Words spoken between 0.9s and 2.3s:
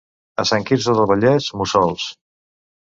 del Vallès, mussols.